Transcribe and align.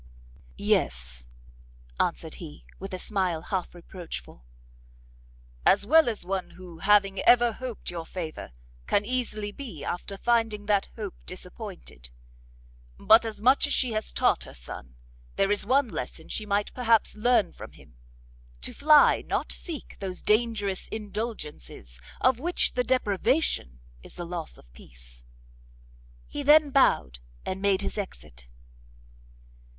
"Yes," 0.57 1.27
answered 1.99 2.33
he, 2.41 2.65
with 2.79 2.91
a 2.91 2.97
smile 2.97 3.39
half 3.43 3.75
reproachful, 3.75 4.43
"as 5.63 5.85
well 5.85 6.09
as 6.09 6.25
one 6.25 6.49
who 6.49 6.79
having 6.79 7.19
ever 7.19 7.51
hoped 7.51 7.91
your 7.91 8.07
favour, 8.07 8.51
can 8.87 9.05
easily 9.05 9.51
be 9.51 9.85
after 9.85 10.17
finding 10.17 10.65
that 10.65 10.87
hope 10.95 11.13
disappointed. 11.27 12.09
But 12.97 13.27
much 13.43 13.67
as 13.67 13.73
she 13.75 13.91
has 13.91 14.11
taught 14.11 14.45
her 14.45 14.55
son, 14.55 14.95
there 15.35 15.51
is 15.51 15.67
one 15.67 15.87
lesson 15.87 16.29
she 16.29 16.47
might 16.47 16.73
perhaps 16.73 17.15
learn 17.15 17.53
from 17.53 17.73
him; 17.73 17.93
to 18.61 18.73
fly, 18.73 19.21
not 19.27 19.51
seek, 19.51 19.97
those 19.99 20.23
dangerous 20.23 20.87
indulgences 20.87 21.99
of 22.19 22.39
which 22.39 22.73
the 22.73 22.83
deprivation 22.83 23.81
is 24.01 24.15
the 24.15 24.25
loss 24.25 24.57
of 24.57 24.65
peace!" 24.73 25.25
He 26.25 26.41
then 26.41 26.71
bowed, 26.71 27.19
and 27.45 27.61
made 27.61 27.81
his 27.83 27.99
exit. 27.99 28.47